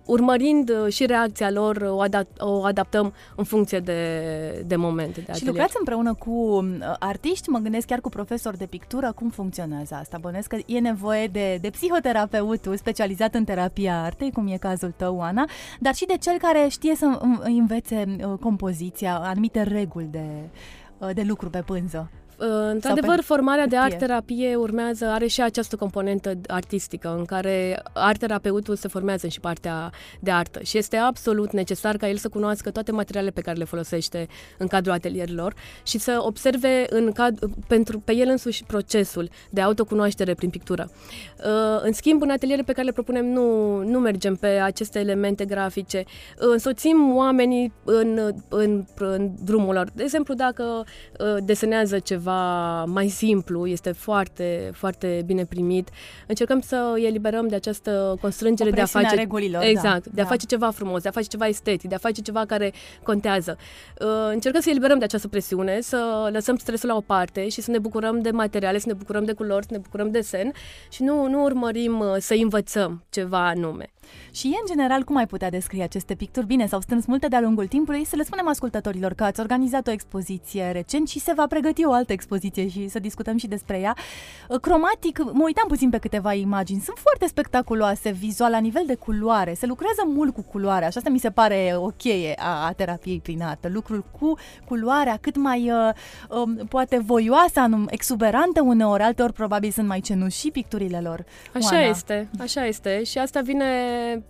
urmărind 0.05 0.87
și 0.87 1.05
reacția 1.05 1.51
lor, 1.51 1.87
o, 1.89 2.03
adap- 2.03 2.37
o 2.37 2.63
adaptăm 2.63 3.13
în 3.35 3.43
funcție 3.43 3.60
de, 3.69 4.63
de 4.67 4.75
momente. 4.75 5.21
De 5.21 5.33
și 5.33 5.45
lucrați 5.45 5.75
împreună 5.79 6.13
cu 6.13 6.31
uh, 6.31 6.95
artiști, 6.99 7.49
mă 7.49 7.59
gândesc 7.59 7.87
chiar 7.87 7.99
cu 7.99 8.09
profesori 8.09 8.57
de 8.57 8.65
pictură, 8.65 9.11
cum 9.11 9.29
funcționează 9.29 9.95
asta? 9.95 10.17
Bănesc 10.21 10.47
că 10.47 10.57
e 10.65 10.79
nevoie 10.79 11.27
de, 11.27 11.57
de 11.61 11.69
psihoterapeutul 11.69 12.75
specializat 12.75 13.35
în 13.35 13.43
terapia 13.43 14.01
artei, 14.03 14.31
cum 14.31 14.47
e 14.47 14.57
cazul 14.57 14.93
tău, 14.97 15.21
Ana, 15.21 15.45
dar 15.79 15.93
și 15.93 16.05
de 16.05 16.17
cel 16.17 16.37
care 16.37 16.67
știe 16.69 16.95
să 16.95 17.19
învețe 17.43 18.15
uh, 18.25 18.37
compoziția, 18.39 19.15
anumite 19.15 19.61
reguli 19.61 20.07
de, 20.11 20.25
uh, 20.97 21.09
de 21.13 21.21
lucru 21.21 21.49
pe 21.49 21.61
pânză. 21.61 22.09
Uh, 22.41 22.47
într-adevăr, 22.47 23.21
formarea 23.21 23.67
de 23.67 23.77
art-terapie 23.77 24.55
urmează, 24.55 25.05
are 25.05 25.27
și 25.27 25.41
această 25.41 25.75
componentă 25.75 26.33
artistică 26.47 27.15
în 27.17 27.25
care 27.25 27.81
art-terapeutul 27.93 28.75
se 28.75 28.87
formează 28.87 29.27
și 29.27 29.39
partea 29.39 29.91
de 30.19 30.31
artă 30.31 30.59
și 30.63 30.77
este 30.77 30.97
absolut 30.97 31.51
necesar 31.51 31.97
ca 31.97 32.09
el 32.09 32.17
să 32.17 32.29
cunoască 32.29 32.71
toate 32.71 32.91
materialele 32.91 33.31
pe 33.31 33.41
care 33.41 33.57
le 33.57 33.63
folosește 33.63 34.27
în 34.57 34.67
cadrul 34.67 34.93
atelierilor 34.93 35.53
și 35.83 35.97
să 35.97 36.17
observe 36.21 36.85
în 36.89 37.11
cad- 37.11 37.67
pentru, 37.67 37.99
pe 37.99 38.15
el 38.15 38.27
însuși 38.29 38.63
procesul 38.63 39.29
de 39.49 39.61
autocunoaștere 39.61 40.33
prin 40.33 40.49
pictură. 40.49 40.91
Uh, 41.37 41.81
în 41.83 41.93
schimb, 41.93 42.21
în 42.21 42.29
ateliere 42.29 42.61
pe 42.61 42.71
care 42.71 42.85
le 42.85 42.91
propunem 42.91 43.25
nu, 43.25 43.77
nu 43.83 43.99
mergem 43.99 44.35
pe 44.35 44.47
aceste 44.47 44.99
elemente 44.99 45.45
grafice, 45.45 46.03
însoțim 46.37 47.15
oamenii 47.15 47.73
în, 47.83 48.33
în, 48.49 48.85
în 48.99 49.31
drumul 49.43 49.73
lor. 49.73 49.89
De 49.93 50.03
exemplu, 50.03 50.33
dacă 50.33 50.63
uh, 50.63 51.37
desenează 51.43 51.99
ceva 51.99 52.30
ceva 52.31 52.85
mai 52.85 53.07
simplu, 53.07 53.67
este 53.67 53.91
foarte, 53.91 54.71
foarte 54.73 55.23
bine 55.25 55.45
primit. 55.45 55.89
Încercăm 56.27 56.59
să 56.59 56.91
îi 56.95 57.03
eliberăm 57.03 57.47
de 57.47 57.55
această 57.55 58.17
constrângere 58.21 58.69
de 58.69 58.81
a 58.81 58.85
face... 58.85 59.15
regulilor, 59.15 59.63
exact, 59.63 60.03
da, 60.03 60.11
de 60.13 60.21
a 60.21 60.23
da. 60.23 60.29
face 60.29 60.45
ceva 60.45 60.69
frumos, 60.69 61.01
de 61.01 61.07
a 61.07 61.11
face 61.11 61.27
ceva 61.27 61.47
estetic, 61.47 61.89
de 61.89 61.95
a 61.95 61.97
face 61.97 62.21
ceva 62.21 62.45
care 62.45 62.73
contează. 63.03 63.57
Uh, 64.01 64.07
încercăm 64.31 64.61
să 64.61 64.67
îi 64.67 64.73
eliberăm 64.73 64.97
de 64.97 65.03
această 65.03 65.27
presiune, 65.27 65.81
să 65.81 66.29
lăsăm 66.31 66.57
stresul 66.57 66.89
la 66.89 66.95
o 66.95 67.01
parte 67.01 67.49
și 67.49 67.61
să 67.61 67.71
ne 67.71 67.79
bucurăm 67.79 68.21
de 68.21 68.31
materiale, 68.31 68.79
să 68.79 68.87
ne 68.87 68.93
bucurăm 68.93 69.23
de 69.23 69.33
culori, 69.33 69.65
să 69.65 69.71
ne 69.71 69.77
bucurăm 69.77 70.11
de 70.11 70.21
sen 70.21 70.51
și 70.89 71.03
nu, 71.03 71.27
nu 71.27 71.43
urmărim 71.43 71.99
uh, 71.99 72.15
să 72.19 72.33
învățăm 72.41 73.03
ceva 73.09 73.47
anume. 73.47 73.91
Și 74.31 74.45
în 74.45 74.67
general, 74.67 75.03
cum 75.03 75.15
ai 75.15 75.27
putea 75.27 75.49
descrie 75.49 75.83
aceste 75.83 76.15
picturi? 76.15 76.45
Bine, 76.45 76.67
s-au 76.67 76.81
strâns 76.81 77.05
multe 77.05 77.27
de-a 77.27 77.41
lungul 77.41 77.67
timpului, 77.67 78.05
să 78.05 78.15
le 78.15 78.23
spunem 78.23 78.47
ascultătorilor 78.47 79.13
că 79.13 79.23
ați 79.23 79.39
organizat 79.39 79.87
o 79.87 79.91
expoziție 79.91 80.71
recent 80.71 81.07
și 81.07 81.19
se 81.19 81.33
va 81.35 81.47
pregăti 81.47 81.85
o 81.85 81.91
altă 81.91 82.13
expoziție 82.21 82.67
și 82.67 82.87
să 82.87 82.99
discutăm 82.99 83.37
și 83.37 83.47
despre 83.47 83.79
ea. 83.79 83.95
Uh, 84.47 84.59
cromatic, 84.59 85.19
mă 85.19 85.43
uitam 85.43 85.67
puțin 85.67 85.89
pe 85.89 85.97
câteva 85.97 86.33
imagini. 86.33 86.79
Sunt 86.79 86.97
foarte 86.97 87.27
spectaculoase 87.27 88.11
vizual 88.11 88.51
la 88.51 88.57
nivel 88.57 88.83
de 88.87 88.95
culoare. 88.95 89.53
Se 89.53 89.65
lucrează 89.65 90.01
mult 90.05 90.33
cu 90.33 90.41
culoarea 90.41 90.89
și 90.89 90.97
asta 90.97 91.09
mi 91.09 91.19
se 91.19 91.29
pare 91.29 91.73
o 91.75 91.87
cheie 91.87 92.35
a, 92.39 92.65
a 92.67 92.71
terapiei 92.71 93.19
prin 93.19 93.41
artă. 93.41 93.67
Lucrul 93.67 94.05
cu 94.19 94.33
culoarea 94.65 95.17
cât 95.21 95.35
mai 95.35 95.71
uh, 95.71 95.93
um, 96.29 96.55
poate 96.55 96.97
voioasă, 96.97 97.59
anum, 97.59 97.87
exuberantă 97.89 98.61
uneori, 98.61 99.03
alteori 99.03 99.33
probabil 99.33 99.71
sunt 99.71 99.87
mai 99.87 99.99
cenușii 99.99 100.51
picturile 100.51 100.99
lor. 100.99 101.25
Așa 101.53 101.75
Oana. 101.75 101.87
este, 101.87 102.29
așa 102.39 102.65
este 102.65 103.03
și 103.03 103.17
asta 103.17 103.41
vine 103.41 103.65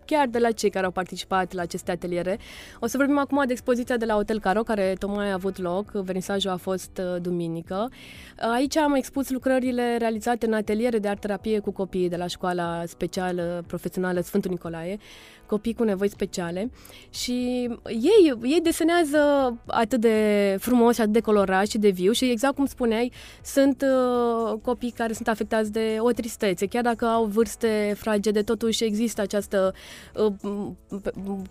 chiar 0.05 0.27
de 0.27 0.39
la 0.39 0.51
cei 0.51 0.69
care 0.69 0.86
au 0.86 0.91
participat 0.91 1.53
la 1.53 1.62
aceste 1.62 1.91
ateliere. 1.91 2.39
O 2.79 2.88
să 2.88 2.98
vorbim 2.98 3.17
acum 3.17 3.43
de 3.45 3.51
expoziția 3.51 3.98
de 3.98 4.05
la 4.05 4.13
Hotel 4.13 4.39
Caro, 4.39 4.62
care 4.63 4.95
tocmai 5.00 5.29
a 5.29 5.33
avut 5.33 5.57
loc, 5.57 5.91
vernisajul 5.91 6.51
a 6.51 6.57
fost 6.57 7.01
uh, 7.15 7.21
duminică. 7.89 8.53
Aici 8.53 8.77
am 8.77 8.93
expus 8.93 9.29
lucrările 9.29 9.97
realizate 9.97 10.45
în 10.45 10.53
ateliere 10.53 11.00
de 11.00 11.07
art-terapie 11.07 11.59
cu 11.59 11.71
copii 11.71 12.09
de 12.09 12.15
la 12.15 12.27
școala 12.27 12.83
specială 12.85 13.63
profesională 13.67 14.21
Sfântul 14.21 14.51
Nicolae, 14.51 14.97
copii 15.51 15.74
cu 15.74 15.84
nevoi 15.84 16.10
speciale 16.10 16.72
și 17.10 17.34
ei, 17.86 18.34
ei 18.43 18.60
desenează 18.63 19.20
atât 19.65 20.00
de 20.00 20.17
frumos 20.60 20.96
și 20.96 21.01
atât 21.01 21.13
de 21.13 21.20
colorat 21.20 21.67
și 21.67 21.77
de 21.77 21.89
viu 21.89 22.12
și 22.12 22.31
exact 22.31 22.55
cum 22.55 22.65
spuneai, 22.65 23.12
sunt 23.43 23.81
uh, 23.81 24.60
copii 24.62 24.91
care 24.91 25.13
sunt 25.13 25.27
afectați 25.27 25.72
de 25.72 25.98
o 26.00 26.12
tristețe, 26.12 26.65
chiar 26.65 26.84
dacă 26.84 27.05
au 27.05 27.25
vârste 27.25 27.93
fragede, 27.98 28.41
totuși 28.41 28.84
există 28.84 29.22
această, 29.22 29.74
uh, 30.15 30.72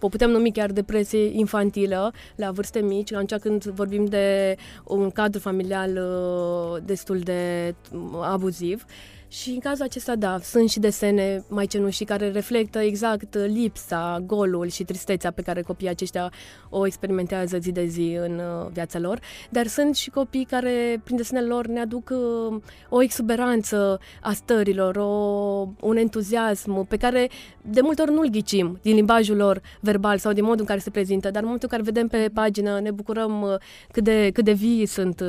o 0.00 0.09
putem 0.09 0.30
numi 0.30 0.52
chiar 0.52 0.71
depresie 0.71 1.38
infantilă 1.38 2.12
la 2.37 2.50
vârste 2.50 2.80
mici, 2.80 3.12
atunci 3.12 3.40
când 3.40 3.62
vorbim 3.64 4.04
de 4.04 4.57
un 4.85 5.11
cadru 5.11 5.40
familial 5.40 5.90
uh, 5.97 6.83
destul 6.85 7.19
de 7.19 7.75
abuziv. 8.21 8.85
Și 9.32 9.50
în 9.50 9.58
cazul 9.58 9.84
acesta, 9.84 10.16
da, 10.16 10.38
sunt 10.42 10.70
și 10.70 10.78
desene 10.78 11.44
mai 11.49 11.66
cenușii 11.66 12.04
care 12.04 12.30
reflectă 12.30 12.78
exact 12.78 13.34
lipsa, 13.34 14.22
golul 14.26 14.68
și 14.68 14.84
tristețea 14.84 15.30
pe 15.30 15.42
care 15.42 15.62
copiii 15.62 15.90
aceștia 15.90 16.32
o 16.68 16.87
experimentează 16.87 17.58
zi 17.58 17.72
de 17.72 17.84
zi 17.84 18.18
în 18.20 18.38
uh, 18.38 18.70
viața 18.72 18.99
lor, 18.99 19.20
dar 19.50 19.66
sunt 19.66 19.96
și 19.96 20.10
copii 20.10 20.44
care, 20.44 21.00
prin 21.04 21.16
desenele 21.16 21.46
lor, 21.46 21.66
ne 21.66 21.80
aduc 21.80 22.10
uh, 22.12 22.60
o 22.88 23.02
exuberanță 23.02 24.00
a 24.20 24.32
stărilor, 24.32 24.96
o, 24.96 25.06
un 25.80 25.96
entuziasm 25.96 26.87
pe 26.87 26.96
care 26.96 27.28
de 27.62 27.80
multe 27.80 28.02
ori 28.02 28.12
nu-l 28.12 28.28
ghicim 28.28 28.78
din 28.82 28.94
limbajul 28.94 29.37
lor 29.37 29.62
verbal 29.80 30.18
sau 30.18 30.32
din 30.32 30.44
modul 30.44 30.60
în 30.60 30.66
care 30.66 30.78
se 30.78 30.90
prezintă, 30.90 31.30
dar 31.30 31.42
în 31.42 31.44
momentul 31.44 31.68
în 31.70 31.78
care 31.78 31.90
vedem 31.92 32.08
pe 32.08 32.30
pagină 32.34 32.80
ne 32.80 32.90
bucurăm 32.90 33.42
uh, 33.42 33.54
cât 33.92 34.04
de, 34.04 34.30
cât 34.32 34.44
de 34.44 34.52
vii 34.52 34.87
sunt 34.87 35.22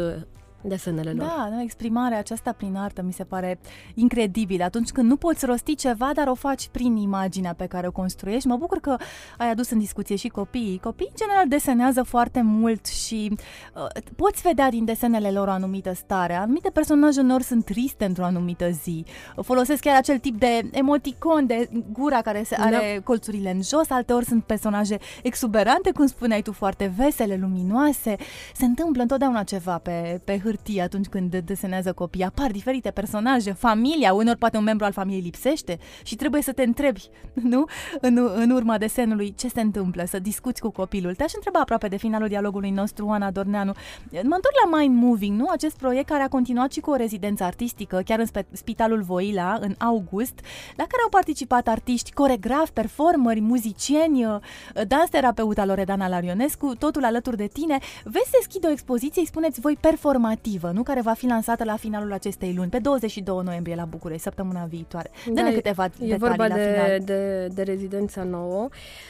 desenele 0.64 1.12
lor. 1.12 1.26
Da, 1.28 1.50
da, 1.52 1.62
exprimarea 1.62 2.18
aceasta 2.18 2.52
prin 2.52 2.76
artă 2.76 3.02
mi 3.02 3.14
se 3.14 3.24
pare 3.24 3.60
incredibil. 3.94 4.62
Atunci 4.62 4.90
când 4.90 5.10
nu 5.10 5.16
poți 5.16 5.46
rosti 5.46 5.76
ceva, 5.76 6.12
dar 6.14 6.28
o 6.28 6.36
faci 6.36 6.68
prin 6.68 6.96
imaginea 6.96 7.54
pe 7.54 7.66
care 7.66 7.88
o 7.88 7.92
construiești. 7.92 8.48
Mă 8.48 8.56
bucur 8.56 8.80
că 8.80 8.96
ai 9.38 9.50
adus 9.50 9.70
în 9.70 9.80
discuție 9.80 10.16
și 10.16 10.28
copiii. 10.28 10.80
Copiii, 10.80 11.10
în 11.10 11.16
general, 11.18 11.48
desenează 11.48 12.04
foarte 12.04 12.42
mult 12.42 12.86
și 12.86 13.32
uh, 13.76 14.02
poți 14.16 14.42
vedea 14.42 14.70
din 14.70 14.86
desenele 14.86 15.32
lor 15.32 15.48
o 15.48 15.52
anumită 15.52 15.94
stare. 15.94 16.34
Anumite 16.34 16.70
personaje 16.70 17.22
nor 17.22 17.42
sunt 17.42 17.66
triste 17.66 18.06
într-o 18.06 18.24
anumită 18.24 18.70
zi. 18.70 19.06
Folosesc 19.42 19.82
chiar 19.82 19.98
acel 19.98 20.18
tip 20.18 20.40
de 20.40 20.70
emoticon, 20.72 21.46
de 21.46 21.70
gura 21.92 22.22
care 22.22 22.44
se 22.44 22.56
are 22.60 22.94
da. 22.96 23.02
colțurile 23.04 23.52
în 23.52 23.62
jos. 23.62 23.90
Alteori 23.90 24.26
sunt 24.26 24.44
personaje 24.44 24.98
exuberante, 25.24 25.92
cum 25.92 26.06
spuneai 26.08 26.42
tu, 26.42 26.52
foarte 26.52 26.94
vesele, 26.98 27.38
luminoase. 27.42 28.16
Se 28.54 28.66
întâmplă 28.66 29.02
întotdeauna 29.02 29.44
ceva 29.44 29.78
pe, 29.78 30.22
pe 30.24 30.38
hârtie 30.52 30.82
atunci 30.82 31.08
când 31.08 31.36
desenează 31.36 31.94
copii. 31.94 32.24
Apar 32.24 32.52
diferite 32.52 32.92
personaje, 32.92 33.52
familia, 33.52 34.14
unor 34.14 34.36
poate 34.36 34.58
un 34.58 34.64
membru 34.64 34.86
al 34.86 34.92
familiei 34.92 35.22
lipsește 35.22 35.78
și 36.04 36.16
trebuie 36.16 36.42
să 36.42 36.52
te 36.52 36.64
întrebi, 36.64 37.10
nu? 37.52 37.66
În, 38.02 38.30
în 38.36 38.50
urma 38.50 38.78
desenului, 38.78 39.34
ce 39.38 39.48
se 39.48 39.62
întâmplă, 39.62 40.04
să 40.06 40.20
discuți 40.20 40.62
cu 40.62 40.70
copilul. 40.70 41.16
Te-aș 41.16 41.32
întreba 41.34 41.60
aproape 41.60 41.88
de 41.88 41.98
finalul 41.98 42.28
dialogului 42.28 42.70
nostru, 42.70 43.10
Ana 43.10 43.32
Dorneanu. 43.32 43.72
Mă 44.12 44.18
întorc 44.20 44.56
la 44.64 44.78
Mind 44.78 45.04
Moving, 45.04 45.40
nu? 45.40 45.46
Acest 45.50 45.78
proiect 45.78 46.10
care 46.10 46.24
a 46.24 46.28
continuat 46.28 46.72
și 46.72 46.80
cu 46.80 46.90
o 46.90 46.96
rezidență 46.96 47.44
artistică, 47.44 48.02
chiar 48.06 48.20
în 48.20 48.26
Spitalul 48.52 49.02
Voila, 49.02 49.58
în 49.62 49.76
august, 49.78 50.40
la 50.76 50.84
care 50.84 51.02
au 51.04 51.10
participat 51.10 51.68
artiști, 51.68 52.14
coregrafi, 52.14 52.72
performeri, 52.72 53.40
muzicieni, 53.40 54.40
dans 54.88 55.10
terapeuta 55.10 55.66
Loredana 55.66 56.08
Larionescu, 56.08 56.76
totul 56.76 57.04
alături 57.04 57.38
de 57.38 57.48
tine. 57.48 57.78
Vezi 58.04 58.32
deschide 58.32 58.68
o 58.68 58.72
expoziție, 58.72 59.22
îi 59.22 59.28
spuneți 59.28 59.60
voi 59.60 59.78
performativ 59.82 60.41
inițiativă, 60.44 60.72
nu? 60.74 60.84
Care 60.84 61.02
va 61.02 61.14
fi 61.14 61.26
lansată 61.26 61.64
la 61.64 61.76
finalul 61.76 62.14
acestei 62.14 62.54
luni, 62.54 62.70
pe 62.70 62.80
22 62.80 63.42
noiembrie 63.44 63.76
la 63.76 63.86
București, 63.86 64.24
săptămâna 64.24 64.66
viitoare. 64.66 65.12
Da, 65.28 65.42
Dă-ne 65.42 65.54
câteva 65.54 65.90
e 66.00 66.16
vorba 66.16 66.48
la 66.48 66.56
de, 66.56 66.62
final. 66.62 67.00
de, 67.00 67.48
de 67.48 67.62
rezidența 67.62 68.24
nouă. 68.24 68.68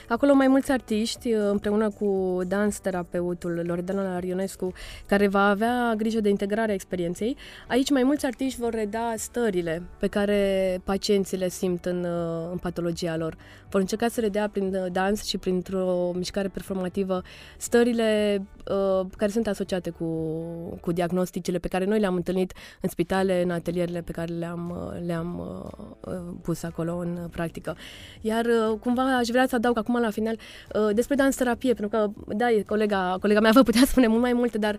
Acolo 0.10 0.34
mai 0.34 0.48
mulți 0.48 0.72
artiști, 0.72 1.32
împreună 1.32 1.90
cu 1.90 2.40
dans 2.48 2.80
terapeutul 2.80 3.62
Loredana 3.66 4.14
Larionescu, 4.14 4.74
care 5.06 5.28
va 5.28 5.50
avea 5.50 5.94
grijă 5.98 6.20
de 6.20 6.30
integrarea 6.30 6.74
experienței. 6.74 7.38
Aici 7.68 7.90
mai 7.90 8.04
mulți 8.04 8.26
artiști 8.26 8.60
vor 8.60 8.74
reda 8.74 9.14
stările 9.16 9.84
pe 10.00 10.08
care 10.08 10.82
pacienții 10.84 11.38
le 11.38 11.50
simt 11.50 11.86
în, 11.86 12.06
în 12.52 12.58
patologia 12.58 13.18
lor. 13.18 13.38
Vor 13.70 13.82
încerca 13.82 14.08
să 14.08 14.20
redea 14.20 14.50
prin 14.52 14.78
dans 14.92 15.24
și 15.24 15.38
printr-o 15.38 16.12
mișcare 16.16 16.48
performativă 16.48 17.22
stările 17.58 18.42
uh, 18.68 19.06
care 19.18 19.32
sunt 19.32 19.48
asociate 19.48 19.90
cu, 19.90 20.06
cu 20.82 20.92
diagnostic 20.92 21.21
diagnosticele 21.22 21.58
pe 21.58 21.68
care 21.68 21.86
noi 21.86 22.00
le-am 22.00 22.16
întâlnit 22.16 22.54
în 22.82 22.90
spitale, 22.90 23.42
în 23.42 23.50
atelierele 23.50 24.02
pe 24.02 24.12
care 24.12 24.34
le-am, 24.34 24.94
le-am 25.06 25.40
uh, 26.08 26.14
pus 26.42 26.64
acolo 26.64 26.98
în 26.98 27.28
practică. 27.32 27.78
Iar 28.22 28.46
uh, 28.46 28.80
cumva 28.80 29.18
aș 29.18 29.28
vrea 29.28 29.48
să 29.48 29.56
adaug 29.56 29.78
acum 29.78 30.00
la 30.00 30.10
final 30.10 30.38
uh, 30.76 30.96
despre 30.96 31.16
dans 31.16 31.36
terapie, 31.36 31.74
pentru 31.74 31.98
că, 31.98 32.10
da, 32.36 32.46
colega, 32.68 33.18
colega 33.22 33.40
mea 33.40 33.52
vă 33.52 33.64
putea 33.64 33.82
spune 33.92 34.08
mult 34.08 34.22
mai 34.22 34.34
multe, 34.34 34.58
dar 34.58 34.78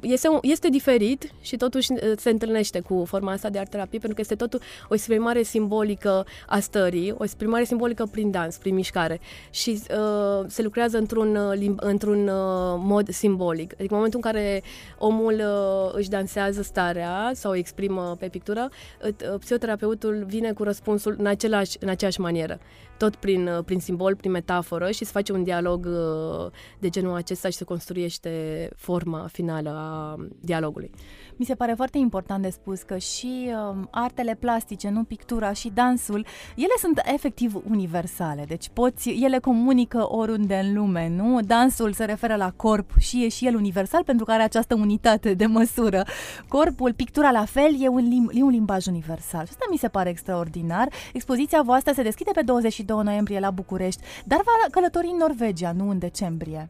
este, 0.00 0.28
este 0.42 0.68
diferit 0.68 1.30
și 1.40 1.56
totuși 1.56 1.88
se 2.16 2.30
întâlnește 2.30 2.80
cu 2.80 3.04
forma 3.06 3.32
asta 3.32 3.48
de 3.50 3.58
art 3.58 3.70
terapie, 3.70 3.98
pentru 3.98 4.14
că 4.14 4.20
este 4.20 4.34
totul 4.34 4.60
o 4.88 4.94
exprimare 4.94 5.42
simbolică 5.42 6.26
a 6.46 6.58
stării, 6.58 7.14
o 7.18 7.24
exprimare 7.24 7.64
simbolică 7.64 8.06
prin 8.10 8.30
dans, 8.30 8.56
prin 8.56 8.74
mișcare 8.74 9.20
și 9.50 9.82
uh, 9.90 10.44
se 10.46 10.62
lucrează 10.62 10.98
într-un, 10.98 11.38
într-un 11.76 12.28
uh, 12.28 12.74
mod 12.78 13.08
simbolic. 13.08 13.72
Adică 13.72 13.94
în 13.94 13.96
momentul 13.96 14.20
în 14.24 14.32
care 14.32 14.62
omul 14.98 15.25
omul 15.26 15.40
uh, 15.40 15.94
își 15.94 16.08
dansează 16.08 16.62
starea 16.62 17.30
sau 17.34 17.50
o 17.50 17.54
exprimă 17.54 18.16
pe 18.18 18.28
pictură, 18.28 18.68
uh, 19.02 19.38
psihoterapeutul 19.38 20.24
vine 20.26 20.52
cu 20.52 20.62
răspunsul 20.62 21.14
în, 21.18 21.26
același, 21.26 21.76
în 21.80 21.88
aceeași 21.88 22.20
manieră, 22.20 22.58
tot 22.98 23.16
prin, 23.16 23.46
uh, 23.46 23.64
prin 23.64 23.80
simbol, 23.80 24.16
prin 24.16 24.30
metaforă 24.30 24.90
și 24.90 25.04
se 25.04 25.10
face 25.12 25.32
un 25.32 25.42
dialog 25.42 25.86
uh, 25.86 26.50
de 26.78 26.88
genul 26.88 27.14
acesta 27.14 27.48
și 27.48 27.56
se 27.56 27.64
construiește 27.64 28.68
forma 28.76 29.26
finală 29.32 29.70
a 29.70 30.16
dialogului. 30.40 30.90
Mi 31.36 31.44
se 31.44 31.54
pare 31.54 31.72
foarte 31.72 31.98
important 31.98 32.42
de 32.42 32.50
spus 32.50 32.82
că 32.82 32.96
și 32.96 33.48
uh, 33.48 33.76
artele 33.90 34.36
plastice, 34.40 34.88
nu 34.88 35.04
pictura 35.04 35.52
și 35.52 35.70
dansul, 35.74 36.26
ele 36.56 36.74
sunt 36.78 37.00
efectiv 37.14 37.62
universale, 37.70 38.44
deci 38.48 38.68
poți, 38.72 39.08
ele 39.08 39.38
comunică 39.38 40.12
oriunde 40.12 40.54
în 40.54 40.74
lume, 40.74 41.08
nu? 41.08 41.40
Dansul 41.40 41.92
se 41.92 42.04
referă 42.04 42.36
la 42.36 42.52
corp 42.56 42.90
și 42.98 43.24
e 43.24 43.28
și 43.28 43.46
el 43.46 43.54
universal 43.54 44.04
pentru 44.04 44.24
că 44.24 44.32
are 44.32 44.42
această 44.42 44.74
unitate 44.74 45.34
de 45.34 45.46
măsură. 45.46 46.04
Corpul, 46.48 46.92
pictura 46.92 47.30
la 47.30 47.44
fel, 47.44 47.82
e 47.82 47.88
un, 47.88 48.08
lim- 48.08 48.36
e 48.38 48.42
un 48.42 48.50
limbaj 48.50 48.86
universal. 48.86 49.44
Și 49.44 49.50
asta 49.50 49.66
mi 49.70 49.76
se 49.76 49.88
pare 49.88 50.08
extraordinar. 50.08 50.88
Expoziția 51.12 51.62
voastră 51.62 51.92
se 51.92 52.02
deschide 52.02 52.30
pe 52.34 52.42
22 52.42 52.84
noiembrie 52.94 53.40
la 53.40 53.50
București, 53.50 54.02
dar 54.24 54.40
va 54.44 54.70
călători 54.70 55.06
în 55.06 55.16
Norvegia, 55.16 55.72
nu 55.72 55.90
în 55.90 55.98
decembrie. 55.98 56.66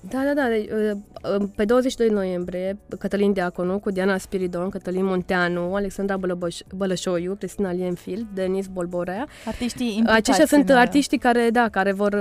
Da, 0.00 0.22
da, 0.24 0.34
da. 0.34 0.42
Deci, 1.22 1.48
pe 1.54 1.64
22 1.64 2.08
noiembrie, 2.08 2.78
Cătălin 2.98 3.32
Deaconu 3.32 3.78
cu 3.78 3.90
Diana 3.90 4.18
Spiridon, 4.18 4.68
Cătălin 4.68 5.04
Munteanu, 5.04 5.74
Alexandra 5.74 6.16
Bălăbăș- 6.18 6.66
Bălășoiu, 6.74 7.34
Cristina 7.34 7.72
Lienfield, 7.72 8.26
Denis 8.34 8.66
Bolborea. 8.66 9.26
Artiștii 9.46 10.02
Aceștia 10.06 10.46
sunt 10.46 10.70
artiștii 10.70 11.18
care, 11.18 11.50
da, 11.50 11.68
care 11.68 11.92
vor, 11.92 12.16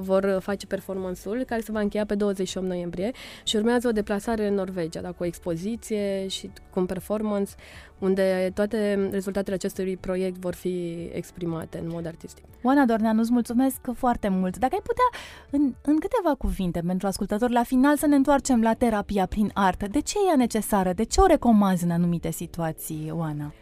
vor 0.00 0.38
face 0.42 0.66
performanțul, 0.66 1.42
care 1.46 1.60
se 1.60 1.72
va 1.72 1.80
încheia 1.80 2.06
pe 2.06 2.14
28 2.14 2.66
noiembrie 2.66 3.10
și 3.44 3.56
urmează 3.56 3.88
o 3.88 3.92
deplasare 3.92 4.46
în 4.46 4.54
Norvegia, 4.54 5.00
da, 5.00 5.08
cu 5.08 5.22
o 5.22 5.26
expoziție 5.26 6.26
și 6.28 6.50
cu 6.70 6.78
un 6.80 6.86
performance 6.86 7.52
unde 7.98 8.50
toate 8.54 9.08
rezultatele 9.12 9.54
acestui 9.54 9.96
proiect 9.96 10.38
vor 10.38 10.54
fi 10.54 11.08
exprimate 11.12 11.78
în 11.78 11.84
mod 11.88 12.06
artistic. 12.06 12.44
Oana 12.62 12.84
Dorneanu, 12.84 13.20
îți 13.20 13.32
mulțumesc 13.32 13.76
foarte 13.94 14.28
mult. 14.28 14.58
Dacă 14.58 14.74
ai 14.74 14.82
putea, 14.84 15.20
în, 15.50 15.74
în 15.84 15.98
câteva 15.98 16.34
cuvinte 16.38 16.82
pentru 16.86 17.06
ascultători, 17.06 17.52
la 17.52 17.62
final 17.62 17.96
să 17.96 18.06
ne 18.06 18.14
întoarcem 18.14 18.38
la 18.48 18.74
terapia 18.74 19.26
prin 19.26 19.50
artă. 19.54 19.86
De 19.86 20.00
ce 20.00 20.18
e 20.18 20.28
ea 20.28 20.36
necesară? 20.36 20.92
De 20.92 21.02
ce 21.02 21.20
o 21.20 21.26
recomanzi 21.26 21.84
în 21.84 21.90
anumite 21.90 22.30
situații, 22.30 23.10
Oana? 23.12 23.52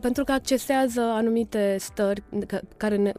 Pentru 0.00 0.24
că 0.24 0.32
accesează 0.32 1.00
anumite 1.00 1.76
stări 1.78 2.22
care 2.76 2.96
ne, 2.96 3.12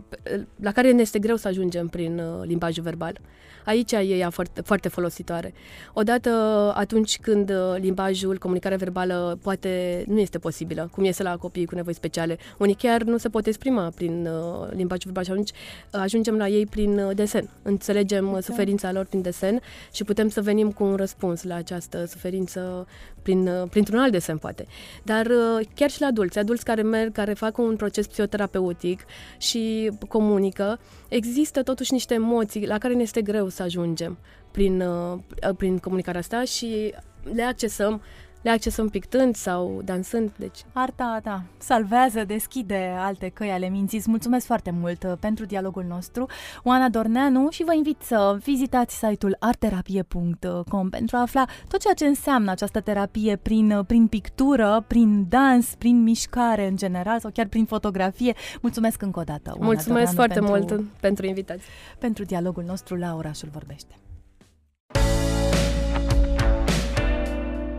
la 0.61 0.71
care 0.71 0.91
ne 0.91 1.01
este 1.01 1.19
greu 1.19 1.35
să 1.35 1.47
ajungem 1.47 1.87
prin 1.87 2.19
uh, 2.19 2.45
limbajul 2.45 2.83
verbal. 2.83 3.19
Aici 3.65 3.91
e 3.91 3.97
ea 3.97 4.29
foarte, 4.29 4.61
foarte 4.61 4.87
folositoare. 4.87 5.53
Odată 5.93 6.29
atunci 6.75 7.19
când 7.19 7.49
uh, 7.49 7.75
limbajul, 7.77 8.37
comunicarea 8.37 8.77
verbală 8.77 9.39
poate 9.41 10.03
nu 10.07 10.19
este 10.19 10.37
posibilă, 10.37 10.89
cum 10.91 11.03
este 11.03 11.23
la 11.23 11.37
copiii 11.37 11.65
cu 11.65 11.75
nevoi 11.75 11.93
speciale. 11.93 12.37
Unii 12.57 12.73
chiar 12.75 13.01
nu 13.01 13.17
se 13.17 13.29
pot 13.29 13.45
exprima 13.45 13.91
prin 13.95 14.27
uh, 14.27 14.67
limbajul 14.69 15.03
verbal 15.03 15.23
și 15.23 15.31
atunci 15.31 15.49
uh, 15.49 15.99
ajungem 16.01 16.37
la 16.37 16.47
ei 16.47 16.65
prin 16.65 16.99
uh, 16.99 17.15
desen. 17.15 17.49
Înțelegem 17.61 18.27
okay. 18.27 18.41
suferința 18.41 18.91
lor 18.91 19.05
prin 19.05 19.21
desen 19.21 19.59
și 19.91 20.03
putem 20.03 20.29
să 20.29 20.41
venim 20.41 20.71
cu 20.71 20.83
un 20.83 20.95
răspuns 20.95 21.43
la 21.43 21.55
această 21.55 22.05
suferință 22.05 22.87
prin, 23.21 23.47
uh, 23.47 23.69
printr-un 23.69 23.99
alt 23.99 24.11
desen, 24.11 24.37
poate. 24.37 24.65
Dar 25.03 25.25
uh, 25.25 25.65
chiar 25.75 25.89
și 25.89 26.01
la 26.01 26.07
adulți, 26.07 26.39
adulți 26.39 26.58
care 26.63 26.81
merg, 26.81 27.11
care 27.11 27.33
fac 27.33 27.57
un 27.57 27.75
proces 27.75 28.07
psihoterapeutic 28.07 29.05
și 29.37 29.91
comunică, 30.07 30.79
există 31.09 31.63
totuși 31.63 31.93
niște 31.93 32.13
emoții 32.13 32.67
la 32.67 32.77
care 32.77 32.93
ne 32.93 33.01
este 33.01 33.21
greu 33.21 33.47
să 33.47 33.63
ajungem 33.63 34.17
prin, 34.51 34.81
uh, 34.81 35.19
prin 35.57 35.77
comunicarea 35.77 36.19
asta 36.19 36.43
și 36.43 36.93
le 37.33 37.43
accesăm 37.43 38.01
le 38.41 38.49
accesăm 38.49 38.89
pictând 38.89 39.35
sau 39.35 39.81
dansând. 39.83 40.31
Deci. 40.35 40.59
Arta, 40.73 41.19
da, 41.23 41.41
salvează, 41.57 42.23
deschide 42.23 42.95
alte 42.97 43.29
căi 43.29 43.51
ale 43.51 43.69
minții. 43.69 43.97
Îți 43.97 44.09
mulțumesc 44.09 44.45
foarte 44.45 44.71
mult 44.71 45.03
uh, 45.03 45.11
pentru 45.19 45.45
dialogul 45.45 45.83
nostru, 45.87 46.25
Oana 46.63 46.89
Dorneanu, 46.89 47.49
și 47.49 47.63
vă 47.63 47.73
invit 47.73 48.01
să 48.01 48.37
vizitați 48.43 48.95
site-ul 48.97 49.35
arterapie.com 49.39 50.89
pentru 50.89 51.15
a 51.15 51.21
afla 51.21 51.45
tot 51.67 51.79
ceea 51.79 51.93
ce 51.93 52.05
înseamnă 52.05 52.51
această 52.51 52.79
terapie 52.81 53.35
prin, 53.35 53.71
uh, 53.71 53.85
prin 53.85 54.07
pictură, 54.07 54.83
prin 54.87 55.25
dans, 55.29 55.75
prin 55.75 56.03
mișcare 56.03 56.67
în 56.67 56.75
general 56.75 57.19
sau 57.19 57.31
chiar 57.33 57.47
prin 57.47 57.65
fotografie. 57.65 58.33
Mulțumesc 58.61 59.01
încă 59.01 59.19
o 59.19 59.23
dată, 59.23 59.49
Oana 59.51 59.65
Mulțumesc 59.65 60.15
Dorneanu, 60.15 60.15
foarte 60.15 60.39
pentru, 60.39 60.75
mult 60.75 60.99
pentru 60.99 61.25
invitație. 61.25 61.63
Pentru 61.99 62.23
dialogul 62.23 62.63
nostru 62.63 62.95
la 62.95 63.15
Orașul 63.15 63.49
Vorbește. 63.51 63.95